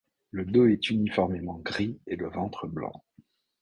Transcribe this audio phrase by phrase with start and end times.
[0.31, 3.03] Le dos est uniformément gris et le ventre blanc.